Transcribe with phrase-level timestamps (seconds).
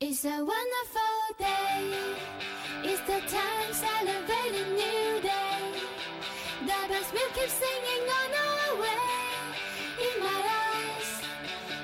[0.00, 1.94] It's a wonderful day.
[2.82, 5.72] It's the time celebrating new day.
[6.62, 8.98] The bells will keep singing on our way.
[10.02, 11.22] In my eyes,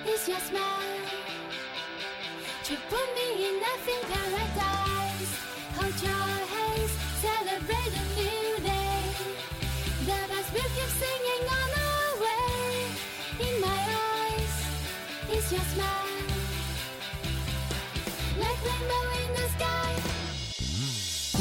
[0.05, 0.99] it's your smile.
[2.65, 5.33] To put me in nothing paradise.
[5.79, 6.93] Hold your hands,
[7.23, 9.03] celebrate a new day.
[10.01, 12.75] The bells will keep singing on our way.
[13.47, 14.55] In my eyes,
[15.31, 16.00] it's your smile.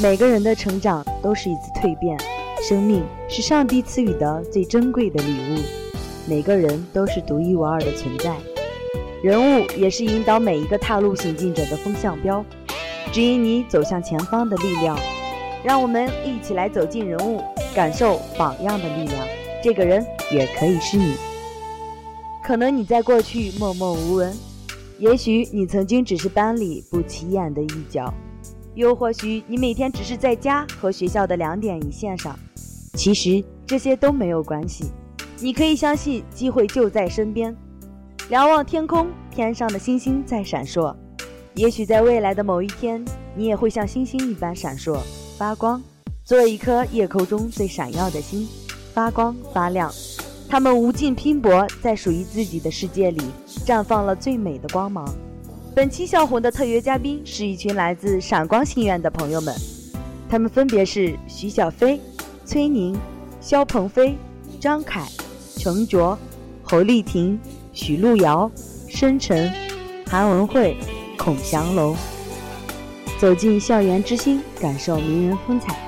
[0.02, 2.18] 每个人的成长都是一次蜕变，
[2.66, 5.58] 生命是上帝赐予的最珍贵的礼物，
[6.26, 8.34] 每个人都是独一无二的存在。
[9.22, 12.42] 人物也是引导每一个踏路行进者的风向标，
[13.12, 14.98] 指引你走向前方的力量。
[15.62, 17.42] 让我们一起来走进人物，
[17.74, 19.26] 感受榜样的力量。
[19.62, 20.02] 这个人
[20.32, 21.14] 也可以是你。
[22.42, 24.34] 可能你在过去默默无闻，
[25.00, 28.12] 也许你曾经只是班里不起眼的一角。
[28.74, 32.38] 又或许你每天只是在家和学校的两点一线上，
[32.92, 34.84] 其实这些都没有关系。
[35.38, 37.56] 你可以相信机会就在身边，
[38.28, 40.94] 瞭望天空，天上的星星在闪烁。
[41.54, 43.02] 也许在未来的某一天，
[43.34, 45.00] 你也会像星星一般闪烁
[45.38, 45.82] 发光，
[46.24, 48.46] 做一颗夜空中最闪耀的星，
[48.92, 49.90] 发光发亮。
[50.50, 53.22] 他们无尽拼搏，在属于自己的世界里
[53.64, 55.08] 绽放了最美的光芒。
[55.76, 59.54] 本期笑红的特约嘉宾是一群来自闪光心愿的朋友们，
[60.28, 62.00] 他们分别是徐小飞、
[62.44, 62.98] 崔宁、
[63.40, 64.16] 肖鹏飞、
[64.58, 65.06] 张凯、
[65.56, 66.18] 程卓、
[66.64, 67.38] 侯丽婷、
[67.72, 68.50] 许璐瑶、
[68.88, 69.48] 申晨、
[70.08, 70.76] 韩文慧、
[71.16, 71.94] 孔祥龙。
[73.20, 75.78] 走进校园之星，感受名人风采。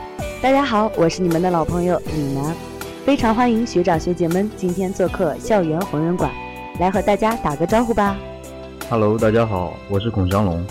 [0.40, 2.54] 大家好，我是你们的老朋友李楠，
[3.04, 6.30] 非常欢迎学长学姐们今天做客校园红人馆，
[6.78, 8.16] 来和大家打个招呼吧。
[8.88, 10.64] Hello，大家好，我是孔祥龙。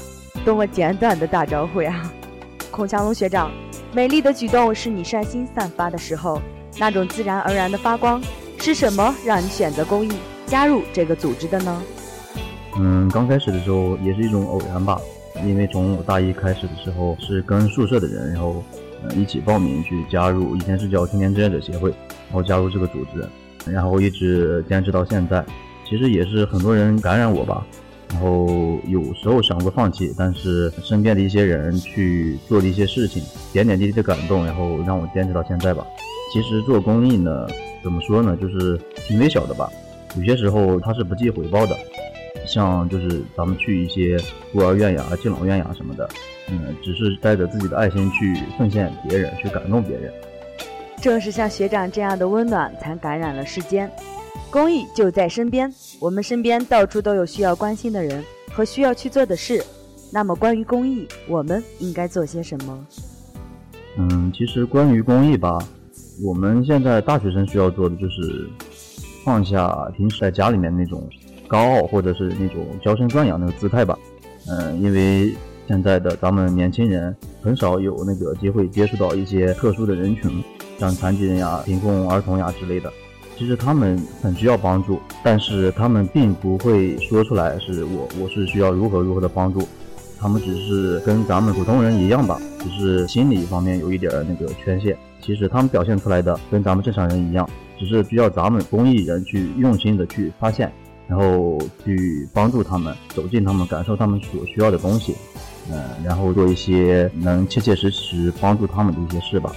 [0.45, 2.09] 多么简短的打招呼呀！
[2.71, 3.51] 孔祥龙学长，
[3.91, 6.41] 美丽的举动是你善心散发的时候，
[6.79, 8.21] 那种自然而然的发光，
[8.59, 10.13] 是什么让你选择公益，
[10.45, 11.83] 加入这个组织的呢？
[12.77, 14.97] 嗯，刚开始的时候也是一种偶然吧，
[15.43, 18.63] 因为从我大一开始的时候是跟宿舍的人，然后
[19.15, 21.89] 一起报名去加入，以前是叫青年志愿者协会，
[22.29, 25.43] 然后加入这个组织，然后一直坚持到现在。
[25.87, 27.65] 其实也是很多人感染我吧，
[28.09, 35.85] 然后有时候想过放弃，但是身边的一些人去做的一些事情，点点滴滴的感动，然后让我坚持到现在吧。
[36.31, 37.45] 其实做公益呢，
[37.83, 39.69] 怎么说呢，就是挺微小的吧，
[40.15, 41.75] 有些时候它是不计回报的。
[42.47, 44.17] 像就是咱们去一些
[44.51, 46.09] 孤儿院呀、敬老院呀什么的，
[46.49, 50.11] 嗯，只是带着自己的爱心去奉献别人，去感动别人。
[51.01, 53.89] 正是像学长这样的温暖，才感染了世间。
[54.49, 59.63] 公益就在身边，我们身边到处都有需要关心的人和需要去做的事。
[60.11, 62.85] 那么，关于公益，我们应该做些什么？
[63.97, 65.57] 嗯，其实关于公益吧，
[66.23, 68.49] 我们现在大学生需要做的就是
[69.23, 71.09] 放下平时在家里面那种
[71.47, 73.97] 高傲或者是那种娇生惯养那个姿态吧。
[74.49, 75.33] 嗯，因为
[75.71, 80.43] 现在的咱们年轻人很少有那个机会接触到一些特殊的人群，
[80.77, 82.91] 像残疾人呀、贫困儿童呀之类的。
[83.37, 89.65] 其实他们很需要帮助，但是他们并不会说出来，是我我是需要如何如何的帮助。
[90.19, 94.97] 他们只是跟咱们普通人一样吧，只是心理方面有一点那个缺陷。
[95.21, 97.49] 其实他们表现出来的跟咱们正常人一样，
[97.79, 100.69] 只是需要咱们公益人去用心的去发现，
[101.07, 105.15] 然后去帮助他们，走进他们，感受他们所需要的东西，
[105.69, 109.51] 嗯、然后做一些能切切实实帮助他们的一些事吧。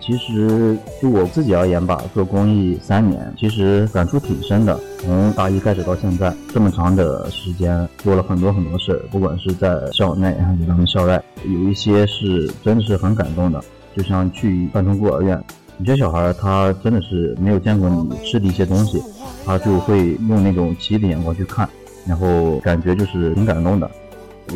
[0.00, 4.80] 其实就我自己而言吧，做公益三年，其实感触挺深的。
[4.98, 13.62] 从大一开始到现在这么长的时间，做了很多很多事儿，不管是在校内还是咱们校外，有一些是真的是很感动的。
[13.94, 15.38] 就像去半通孤儿院，
[15.80, 19.02] 有些小孩他真的是没有见过你吃的一些东西，
[19.44, 21.68] 他就会用那种奇异的眼光去看，
[22.06, 23.90] 然后感觉就是挺感动的。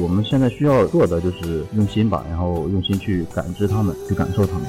[0.00, 4.66] 我们现在需要做的就是用心吧，然后用心去感知他们，去感受他们。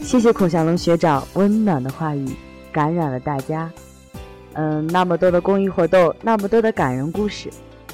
[0.00, 2.26] 谢谢孔祥龙学长温暖的话语，
[2.72, 3.70] 感染了大家。
[4.54, 7.50] 嗯，那么多的公益活动，那么多的感人故事，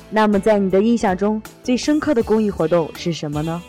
[0.09, 3.63] 那么在你的印象中最深刻的公益活动是什么呢？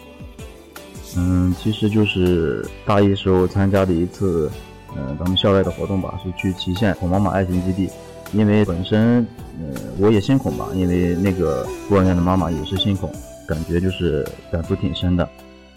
[1.18, 4.52] 嗯，其实就是大一时候参加的一次，
[4.96, 7.90] 呃，咱们校外的活动吧，是去祁县孔妈妈爱心基地。
[8.34, 9.26] 因为本身，
[9.60, 13.12] 呃，我也心孔吧，因为那个孤儿院的妈妈也是心孔，
[13.48, 15.28] 感觉就是感触挺深的。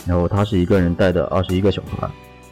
[0.07, 2.09] 然后她是一个人带的二十一个小孩，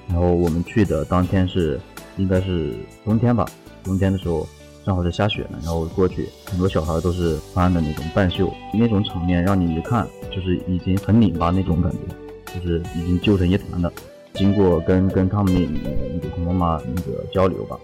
[0.08, 1.80] 然后我们去的当天是
[2.16, 2.74] 应该是
[3.04, 3.44] 冬天吧，
[3.82, 4.46] 冬天的时候
[4.84, 13.92] 正好是下雪呢，然后过去很多小孩都是穿的那种半袖，那种场面让你一看就是已经很拧巴那种感觉，就是已经揪成一团的。
[14.34, 17.76] 经过跟跟他们那那个空妈妈那个交流吧，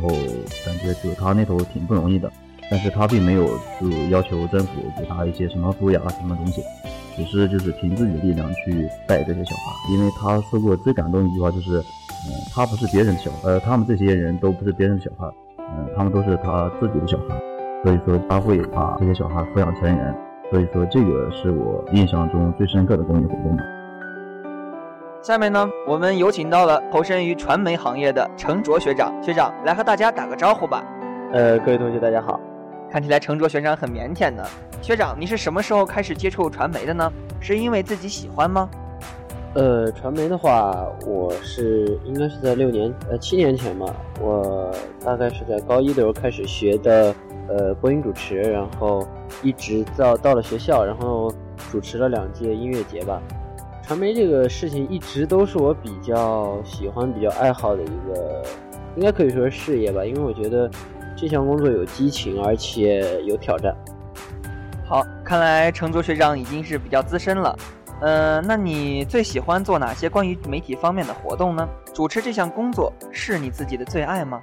[0.00, 0.08] 后
[0.64, 2.30] 感觉就他那头挺不容易的，
[2.70, 3.46] 但是他并没有
[3.80, 6.62] 就要求政府给他一些什么抚养什么东西，
[7.16, 17.38] 只是就是凭自己的力量去带这些小孩，因为他说过最感动一句话就是，嗯，他不是别人的小，呃，他们这些人都不是别人的小孩，嗯，他们都是他自己的小孩，
[17.84, 20.14] 所以说他会把这些小孩抚养成人，
[20.50, 23.58] 所以说这个是我印象中最深刻的公益活动。
[25.22, 30.82] 下面呢，我们有请到了投身于传媒行业的陈卓学长，学长来和大家打个招呼吧。
[31.34, 32.40] 呃，各位同学大家好。
[32.90, 34.42] 看起来陈卓学长很腼腆呢。
[34.80, 37.12] 学长，你是什么时候开始接触传媒的呢？
[37.38, 38.70] 是因为自己喜欢吗？
[39.52, 44.72] 呃，传媒的话，我是应该是在六年呃七年前吧，我
[45.04, 47.14] 大概是在高一的时候开始学的
[47.46, 49.06] 呃播音主持，然后
[49.42, 51.30] 一直到到了学校，然后
[51.70, 53.20] 主持了两届音乐节吧。
[53.90, 58.40] 传媒这个事情一直都是我比较喜欢、比较爱好的一个，
[58.94, 60.04] 应该可以说是事业吧。
[60.04, 60.70] 因为我觉得
[61.16, 63.74] 这项工作有激情，而且有挑战。
[64.86, 67.58] 好，看来程卓学长已经是比较资深了。
[68.00, 71.68] 呃，那你最喜欢做哪些关于媒体方面的活动呢？
[71.92, 74.40] 主持这项工作是你自己的最爱吗？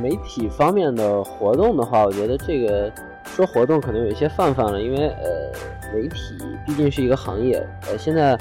[0.00, 2.92] 媒体方面的活动的话，我觉得这个。
[3.26, 5.50] 说活动可能有一些泛泛了，因为呃，
[5.94, 6.36] 媒体
[6.66, 8.36] 毕竟是一个行业，呃，现在，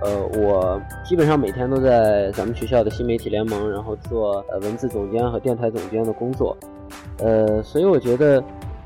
[0.00, 6.56] 呃，我基本上每天都在咱们学校的新媒体联盟，然后做呃文字总监和电台总监的工作，
[7.18, 8.36] 呃，所以我觉得，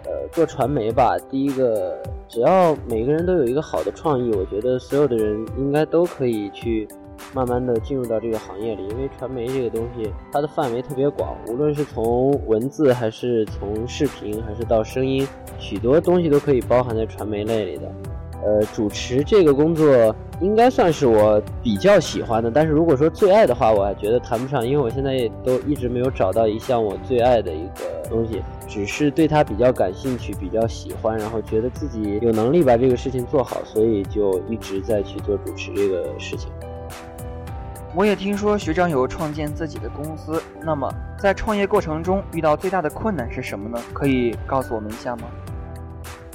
[0.04, 1.96] 呃，做传媒吧，第一个，
[2.26, 6.88] 只要每个人都有一个好的创意，我觉得所有的人应该都可以去。
[7.34, 15.26] 慢慢的进入到这个行业里，因为传媒这个东西，它的范围特别广，无论是从文字，还是从视频，还是到声音，
[15.58, 17.92] 许多东西都可以包含在传媒类里的。
[18.44, 36.52] 呃，主持这个工作应该算是我比较喜欢的，但是如果说最爱的话，我还觉得谈不上，因为我现在也都一直没有找到一项我最爱的一个东西，只是对它比较感兴趣，比较喜欢，然后觉得自己有能力把这个事情做好，所以就一直在去做主持这个事情。
[37.96, 40.87] 我也听说学长有创建自己的公司，那么
[41.19, 43.82] 在创业过程中遇到最大的困难是什么呢？
[43.94, 45.22] 可以告诉我们一下吗？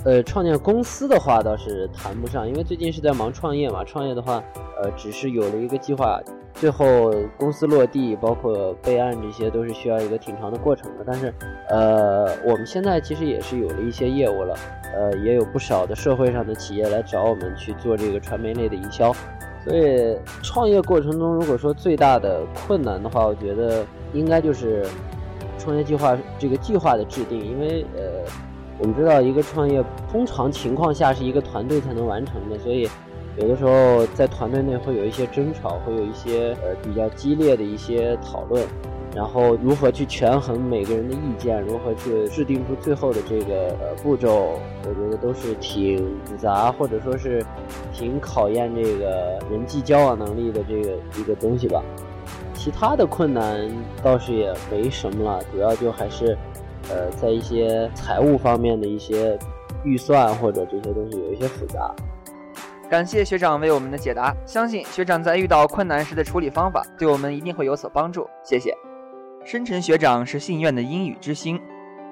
[0.04, 3.84] 呃，创建公司的话倒是谈不上，因为最近是在忙创业嘛。
[3.84, 4.42] 创业的话，
[4.81, 6.19] 呃，只是有了一个计划，
[6.56, 11.04] 最后公司落地，包括备案这些，都是需要一个挺长的过程的。
[11.06, 11.31] 但是，
[11.69, 14.56] 呃，我们现在其实也是有了一些业务了，
[14.96, 19.16] 呃，也有不少的社会上的企业来找我们去做这个传媒类的营销。
[19.63, 24.86] 所以创业过程中，如果说最大的困难的话，我觉得应该就是
[25.60, 27.40] 创业计划这个计划的制定。
[27.40, 28.02] 因为呃，
[28.80, 32.90] 我们知道一个创业通常情况下是一个团队才能完成的，所以
[33.38, 38.66] 有的时候在团队内会有一些争吵，会有一些呃比较激烈的一些讨论。
[39.13, 47.46] 然后如何去权衡每个人的意见，如何去制定出最后的这个步骤，我觉得都是挺复杂，或者说是
[47.92, 51.84] 挺考验这个人际交往能力的这个一个东西吧。
[52.54, 53.69] 其他的困难
[54.02, 56.38] 倒是也没什么了，主要就还是
[56.90, 59.38] 呃在一些财务方面的一些
[59.84, 61.94] 预算或者这些东西有一些复杂。
[62.90, 68.25] 感谢学长为我们的解答，相信学长在遇到困难时的处理方法对我们一定会有所帮助。
[68.44, 68.74] 谢谢。
[69.43, 71.60] 深沉学长是信院的英语之星，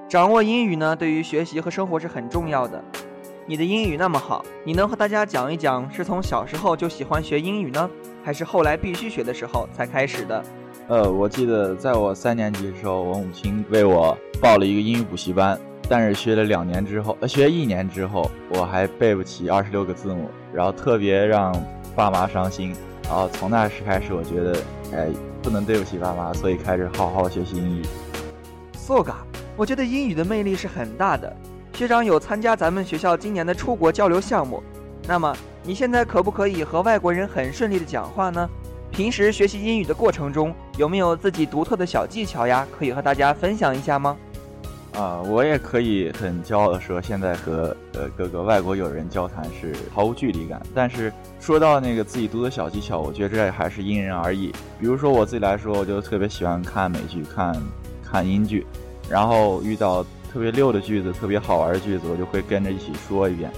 [0.10, 2.84] 掌握英语呢，对于学习和生活是很重要的。
[3.46, 7.90] 你的英语那么好，你能和大家讲一讲，是从小时候就喜欢学英语呢，
[8.24, 10.44] 还是后来必须学的时候才开始的？
[10.88, 15.58] 呃，我记得在我三年级的时候，我母亲为我报了一个英语补习班，
[15.88, 21.54] 但是学了两年之后，呃，学一年之后，我还背不起二十六个字母，然后特别让
[21.96, 22.76] 爸妈伤心。
[23.04, 24.60] 然后从那时开始，我觉得，
[24.94, 25.29] 哎。
[25.42, 27.86] 不能对不起爸妈，所以开始好好学习英语。
[28.74, 29.16] So ga，
[29.56, 31.36] 我觉得英语的魅力是很大的。
[31.74, 34.62] 学长有参加咱们学校今年的出国交流项目，
[35.08, 38.50] 那么你现在可不可以和外国人很顺利的讲话呢？
[38.92, 42.68] 平时学习英语的过程中，有没有自己独特的小技巧呀？
[42.78, 44.18] 可以和大家分享一下吗？
[45.00, 50.62] 啊，我也可以很骄傲的说，现在和呃各个外国友人交谈是毫无距离感。
[50.76, 54.52] 但是说到那个自己读的小技巧，我觉得这还是因人而异。
[54.78, 57.56] 比如说我自己来说，我就特别喜欢看美剧、看
[58.04, 58.68] 看英剧，
[59.10, 60.04] 然后遇到
[60.34, 63.50] 特别溜的句子、特别好玩的句子，我就会跟着一起说一遍。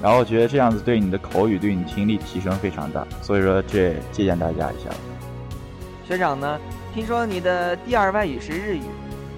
[0.00, 3.06] 然后我觉得这样子对你的口语、对你听力提升非常大。
[3.20, 4.88] 所以说这借鉴大家一下。
[6.08, 6.58] 学长呢，
[6.94, 8.80] 听说你的第二外语是日语。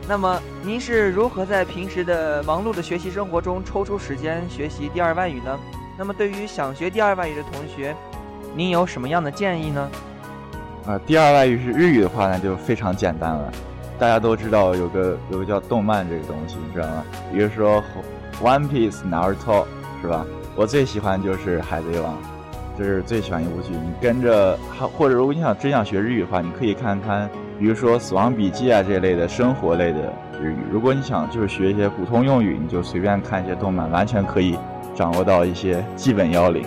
[0.09, 5.59] 那么您是如何在平时的忙碌的学习生活中抽出时间学习第二外语呢？
[5.99, 7.95] 那么对于想学第二外语的同学，
[8.55, 9.91] 您有什么样的建议呢？
[10.87, 13.53] 啊，第二外语是日语的话，那就非常简单了。
[13.99, 17.05] 大家都知道有个有个叫动漫这个东西，你知道吗？
[17.31, 17.85] 比如说
[18.43, 19.67] 《One Piece》Naruto，
[20.01, 20.25] 是吧？
[20.57, 22.15] 我最喜欢就是《海贼王》，
[22.79, 23.75] 这是最喜欢一部剧。
[23.75, 24.59] 你跟着，
[24.97, 27.29] 或者如果你想真想学日语的话，你可以看看。
[27.59, 34.57] 比如说《死亡笔记》啊这类的生活类的日语，如果你想就是学一些普通用语，你就随便看一些动漫，完全可以
[34.95, 36.65] 掌握到一些基本要领。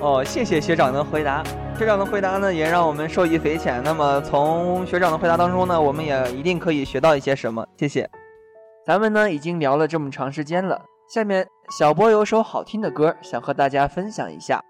[0.00, 1.42] 哦，谢谢学长的回答。
[1.76, 3.82] 学长的回答呢，也让我们受益匪浅。
[3.82, 7.66] 那么从学长的回答当中呢，我们也一定可以学到一些什么。
[7.76, 8.08] 谢谢。
[8.86, 10.80] 咱们呢已经聊了这么长时间了，
[11.12, 11.46] 下面
[11.76, 14.62] 小波有首好听的歌想和大家分享一下，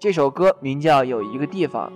[0.00, 1.88] 这首歌名叫《有一个地方》。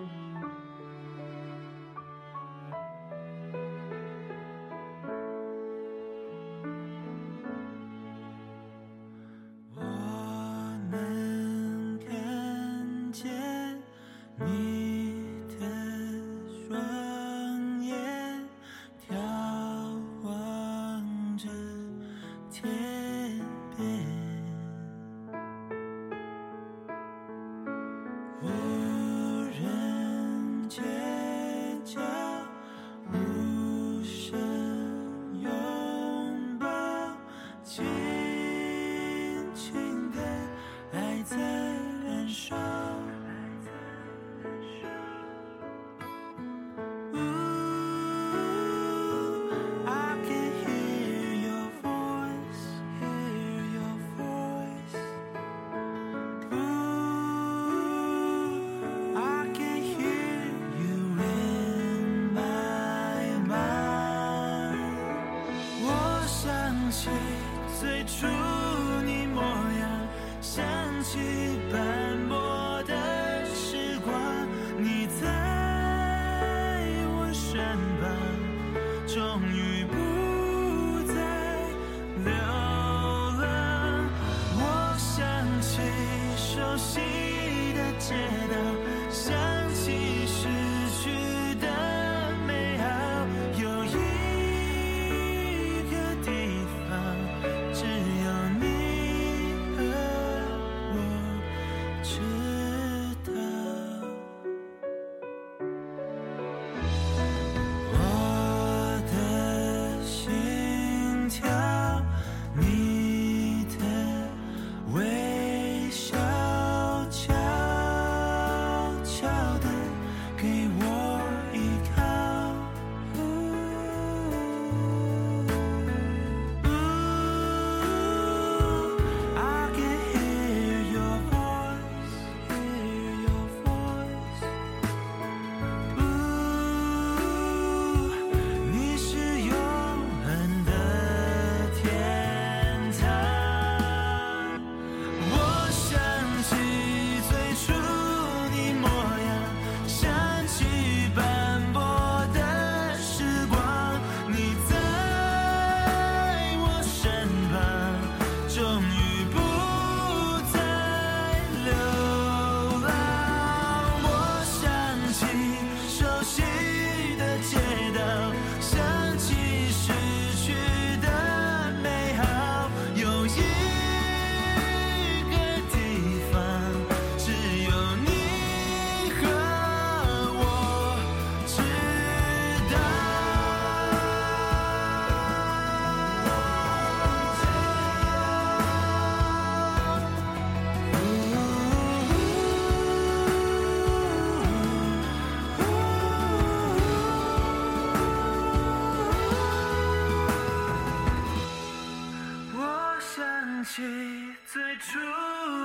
[204.91, 204.99] 出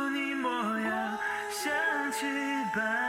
[0.09, 0.49] 你模
[0.81, 1.17] 样
[1.49, 1.71] 想
[2.11, 2.25] 起
[2.75, 3.02] 白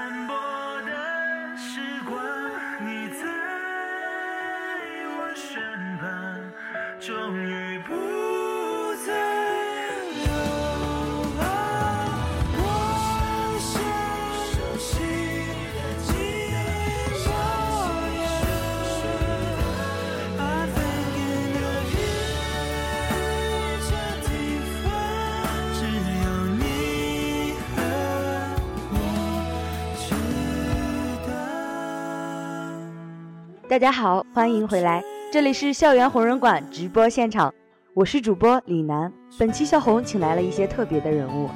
[33.75, 35.03] 大家好，欢迎回来。
[35.33, 37.53] 这里是校园红人馆直播现场，
[37.93, 39.13] 我是主播李楠。
[39.37, 41.51] 本期校红请来了一些特别的人物，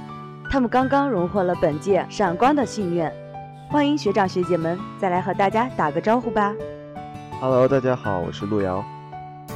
[0.50, 3.08] 他们刚刚荣获了本届闪光的信愿。
[3.70, 6.52] 欢迎学长学姐们，再来和大家打个招呼吧。
[7.40, 8.84] Hello，大家好，我是路遥。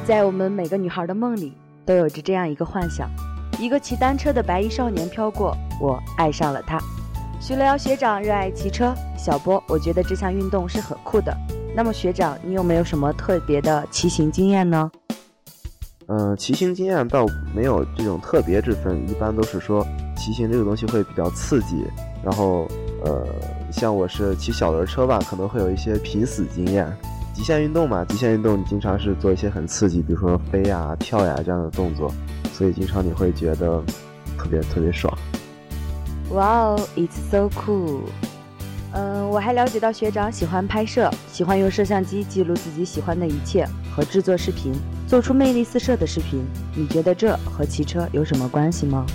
[0.05, 3.11] 在我们每个女孩的梦里，都有着这样一个幻想：
[3.59, 6.79] 一个骑单车的白衣少年飘过，我爱上了他。
[7.41, 11.37] 徐雷瑶学长热爱骑车，小波，我觉得这项运动是很酷的。
[11.75, 14.91] 那么学长，你有没有什么特别的骑行经验呢？
[16.07, 21.83] 嗯，骑行经验倒没有这种特别之分，一般都是说骑行这个东西会比较刺激。
[22.23, 22.69] 然后，
[23.05, 23.27] 呃，
[23.73, 26.87] 像我是骑小轮车吧，可能会有一些濒死经验。
[27.33, 32.13] 极限运动嘛，极限运动你经常是做一些很刺激，比如说飞呀、跳呀这样的动作，
[32.53, 33.83] 所以经常你会觉得
[34.37, 35.17] 特别特别爽。
[36.33, 38.01] 哇哦，It's so cool！
[38.95, 44.73] 嗯，我还了解到学长喜欢拍摄，喜欢用摄像机记录自己喜欢的一切和制作视频，
[45.07, 46.45] 做出魅力四射的视频。
[46.77, 49.07] 你觉得这和骑车有什么关系吗？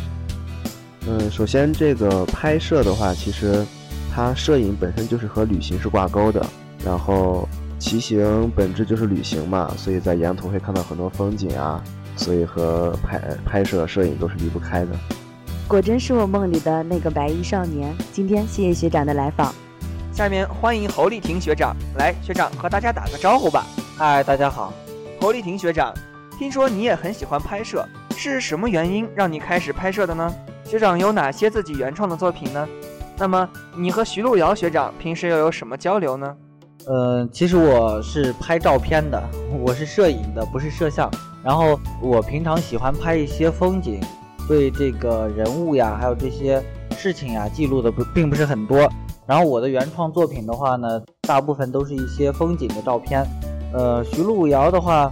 [1.07, 3.63] 嗯，首先这个拍摄的话，其实
[4.11, 6.43] 它摄影本身就是和旅行是挂钩的，
[6.83, 11.83] 然后骑行本质就是旅行嘛，所以在沿途会看到很多风景啊，
[12.15, 14.91] 所以和拍拍摄摄影都是离不开的。
[15.67, 17.95] 果真是我梦里的那个白衣少年。
[18.11, 19.53] 今天谢谢学长的来访。
[20.17, 23.67] 下面欢迎侯丽婷学长来，学长和大家打个招呼吧。
[23.95, 24.73] 嗨，大家好。
[25.21, 25.93] 侯丽婷学长，
[26.39, 30.33] 听说你也很喜欢拍摄，是什么原因让你开始拍摄的呢？
[30.65, 32.67] 学长有哪些自己原创的作品呢？
[33.15, 36.35] 那么你和徐璐瑶学长平时又有什么交流呢？
[36.87, 39.23] 呃，其实我是拍照片的，
[39.63, 41.11] 我是摄影的，不是摄像。
[41.43, 44.01] 然后我平常喜欢拍一些风景，
[44.47, 46.59] 对这个人物呀，还有这些
[46.97, 48.91] 事情呀，记录的不并不是很多。
[49.27, 53.27] 然后我的原创作品的话呢，大部分都是一些风景的照片。
[53.73, 55.11] 呃，徐璐瑶的话，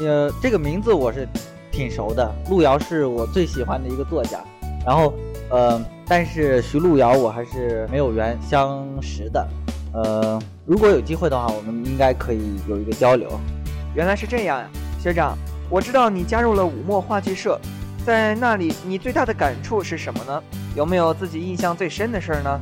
[0.00, 1.28] 呃，这个名字我是
[1.70, 4.40] 挺熟的，璐瑶是我最喜欢的一个作家。
[4.86, 5.12] 然后，
[5.50, 9.46] 呃，但是徐璐瑶我还是没有缘相识的。
[9.92, 13.28] 呃，如果有机会的话，我们应该可以有一个交流。
[13.94, 15.36] 原来是这样呀，学长，
[15.68, 17.60] 我知道你加入了五墨话剧社，
[18.06, 20.42] 在那里你最大的感触是什么呢？
[20.74, 22.58] 有没有自己印象最深的事儿呢？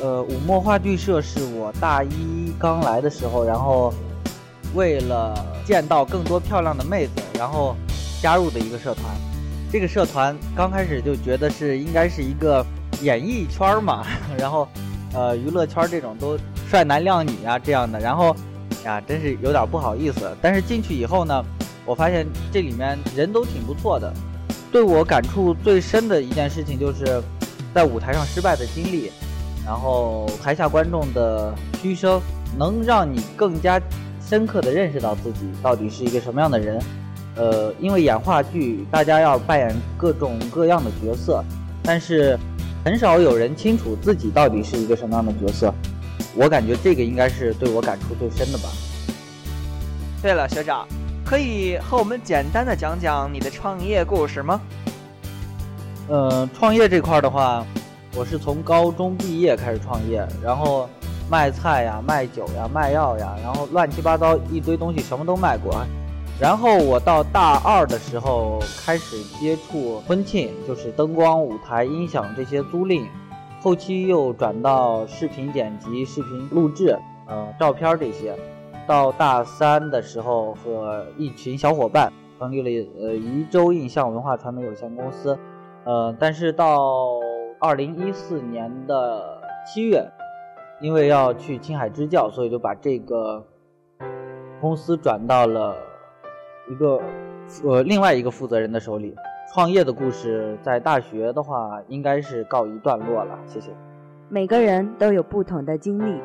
[0.00, 3.92] 呃，武墨话剧社是我大一刚来的时候，然后
[4.74, 5.34] 为了
[5.64, 7.74] 见到更多漂亮的妹子，然后
[8.22, 9.04] 加入的一个社团。
[9.72, 12.64] 这个社团刚开始就觉得是应该是一个
[13.02, 14.06] 演艺圈嘛，
[14.38, 14.68] 然后
[15.12, 16.38] 呃娱乐圈这种都
[16.70, 18.34] 帅男靓女啊这样的，然后
[18.84, 20.34] 呀真是有点不好意思。
[20.40, 21.44] 但是进去以后呢，
[21.84, 24.12] 我发现这里面人都挺不错的。
[24.70, 27.20] 对我感触最深的一件事情就是
[27.74, 29.10] 在舞台上失败的经历。
[29.68, 32.18] 然后台下观众的嘘声，
[32.58, 33.78] 能让你更加
[34.26, 36.82] 深刻的认识到自己到底是一个什么样的人。
[37.36, 41.44] 呃，因为演话剧，大家要扮演各种各样的角色，
[41.82, 42.38] 但是
[42.82, 45.70] 很少有人清楚自己到底是一个什么样的角色。
[46.34, 48.70] 我感觉这个应该是对我感触最深的吧。
[50.22, 50.88] 对了，学长，
[51.26, 54.58] 可以和我们简单的讲讲你的创业故事吗？
[56.08, 57.62] 呃，创业这块的话。
[58.18, 60.88] 我是从高中毕业开始创业，然后
[61.30, 65.72] 卖菜呀、卖酒呀、卖药呀，然后乱七八糟一堆东西什么都卖过。
[66.40, 73.06] 然后我到大二的时候开始接触婚庆，就是灯光、舞台、音响这些租赁，
[73.60, 78.34] 后期又转到视频剪辑、视频录制，呃，照片这些。
[78.84, 85.38] 到大三的时候，和一群小伙伴成立了呃宜州印象文化传媒有限公司，
[85.84, 87.10] 呃，但是到
[87.60, 90.08] 二零一四年的七月，
[90.80, 93.44] 因为要去青海支教，所以就把这个
[94.60, 95.76] 公司转到了
[96.70, 97.00] 一个
[97.64, 99.14] 呃另外一个负责人的手里。
[99.52, 103.38] 创业的故事在大学的话，应该是告一段落了。
[103.46, 103.72] 谢谢。
[104.28, 106.20] 每个人都有不同的经历，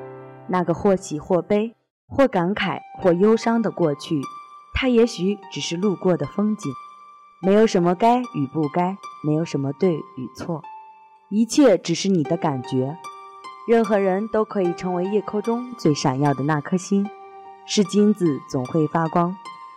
[0.47, 1.73] 那个或喜或悲、
[2.07, 4.19] 或感慨或忧伤的过去，
[4.75, 6.71] 它也许只是路过的风景。
[7.41, 10.61] 没有什么该与不该，没有什么对与错。
[11.29, 12.97] 一切只是你的感觉，
[13.67, 17.09] 任何人都可以成为夜空中最闪耀的那颗星。
[17.65, 19.35] 是金子总会发光，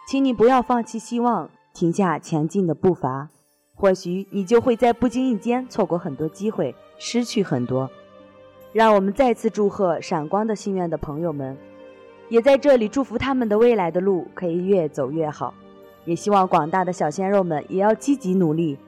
[0.08, 3.28] 请你不要放弃希望，停下前进的步伐。
[3.74, 7.88] 或许你就会在不经意间错过很多机会，失去很多。
[8.72, 11.56] 让我们再次祝贺闪光的心愿的朋友们，
[12.28, 15.54] 也在这里祝福他们的未来的路可以越走越好。
[16.04, 18.78] 也希望广大的小鲜肉们也要积极努力。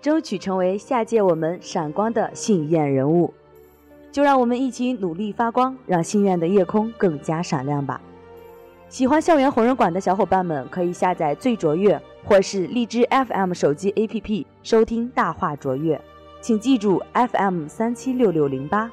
[0.00, 3.34] 争取成为下届我们闪光的幸运人物，
[4.12, 8.00] 就让我们一起努力发光，让心愿的夜空更加闪亮吧。
[8.88, 16.00] 喜欢校园红人馆的小伙伴们可以下载最卓越或是荔枝 FM 手机 APP 收听大话卓越，
[16.40, 18.90] 请记住 FM 三七六六零八，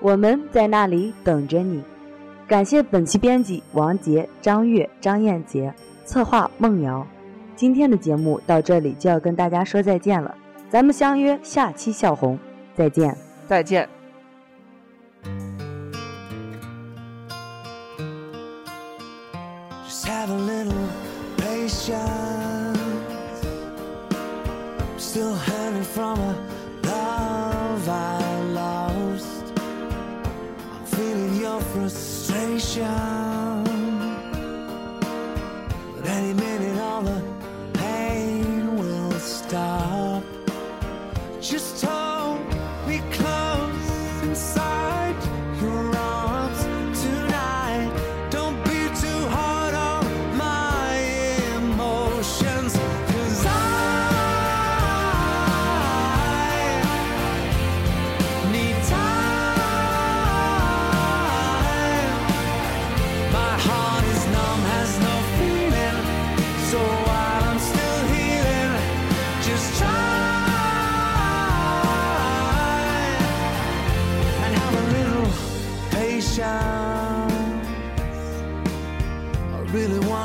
[0.00, 1.82] 我们在那里等着你。
[2.48, 5.72] 感谢本期编辑王杰、张悦、张燕杰，
[6.04, 7.06] 策划孟瑶。
[7.54, 10.34] 今天的节目到这里就要跟大家说再见了，
[10.68, 12.38] 咱们相约下期笑红，
[12.76, 13.16] 再见。
[13.48, 13.88] 再见。
[19.86, 20.88] Just have a little
[21.36, 21.96] patience.
[24.78, 26.34] I'm still hanging from a
[26.82, 29.44] love I lost.
[30.74, 32.84] I'm feeling your frustration.
[35.94, 37.22] But any minute, all the
[37.74, 39.95] pain will stop.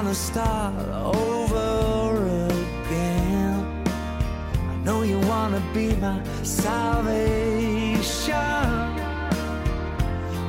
[0.03, 0.73] Wanna start
[1.15, 3.83] over again.
[4.71, 8.01] I know you wanna be my salvation,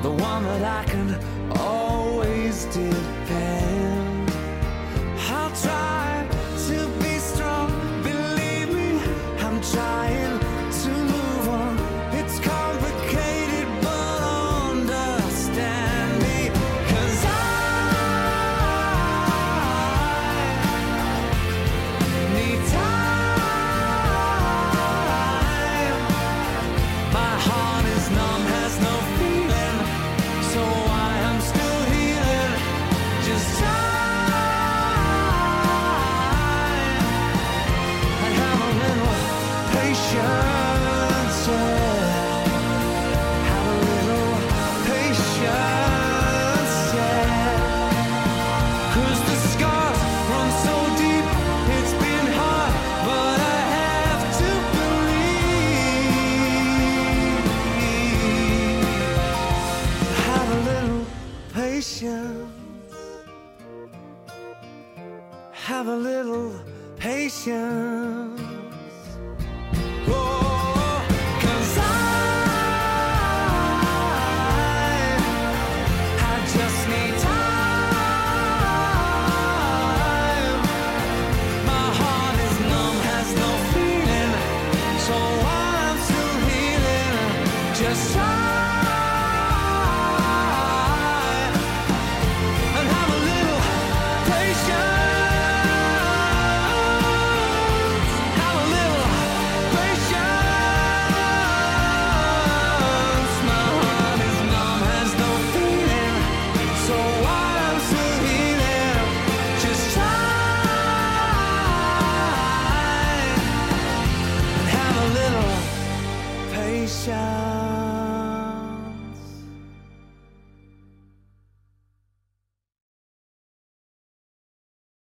[0.00, 1.18] the one that I can
[1.58, 4.30] always depend.
[5.28, 5.91] I'll try